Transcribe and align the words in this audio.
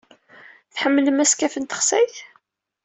Tḥemmlem 0.73 1.21
askaf 1.23 1.55
n 1.57 1.63
texsayt? 1.65 2.17